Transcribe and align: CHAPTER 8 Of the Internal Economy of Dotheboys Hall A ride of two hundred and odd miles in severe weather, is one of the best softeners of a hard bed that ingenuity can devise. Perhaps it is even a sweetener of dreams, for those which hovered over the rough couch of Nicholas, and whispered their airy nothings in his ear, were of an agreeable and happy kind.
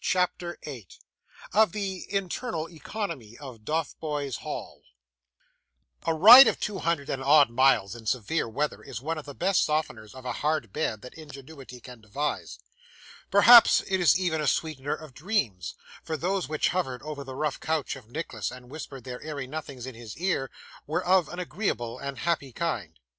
CHAPTER 0.03 0.57
8 0.63 0.97
Of 1.53 1.73
the 1.73 2.07
Internal 2.09 2.67
Economy 2.71 3.37
of 3.37 3.59
Dotheboys 3.63 4.37
Hall 4.37 4.81
A 6.07 6.13
ride 6.15 6.47
of 6.47 6.59
two 6.59 6.79
hundred 6.79 7.07
and 7.07 7.21
odd 7.23 7.51
miles 7.51 7.95
in 7.95 8.07
severe 8.07 8.49
weather, 8.49 8.81
is 8.81 8.99
one 8.99 9.19
of 9.19 9.25
the 9.25 9.35
best 9.35 9.63
softeners 9.67 10.15
of 10.15 10.25
a 10.25 10.31
hard 10.33 10.73
bed 10.73 11.03
that 11.03 11.13
ingenuity 11.13 11.79
can 11.79 12.01
devise. 12.01 12.57
Perhaps 13.29 13.83
it 13.87 13.99
is 13.99 14.19
even 14.19 14.41
a 14.41 14.47
sweetener 14.47 14.95
of 14.95 15.13
dreams, 15.13 15.75
for 16.03 16.17
those 16.17 16.49
which 16.49 16.69
hovered 16.69 17.03
over 17.03 17.23
the 17.23 17.35
rough 17.35 17.59
couch 17.59 17.95
of 17.95 18.09
Nicholas, 18.09 18.49
and 18.49 18.71
whispered 18.71 19.03
their 19.03 19.21
airy 19.21 19.45
nothings 19.45 19.85
in 19.85 19.93
his 19.93 20.17
ear, 20.17 20.49
were 20.87 21.05
of 21.05 21.29
an 21.29 21.37
agreeable 21.37 21.99
and 21.99 22.17
happy 22.17 22.51
kind. 22.51 22.97